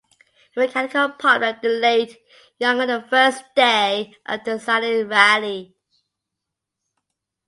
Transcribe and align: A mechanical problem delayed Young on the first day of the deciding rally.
A 0.55 0.59
mechanical 0.59 1.09
problem 1.09 1.57
delayed 1.61 2.17
Young 2.57 2.81
on 2.81 2.87
the 2.87 3.05
first 3.07 3.43
day 3.55 4.17
of 4.25 4.43
the 4.43 4.53
deciding 4.53 5.07
rally. 5.07 5.75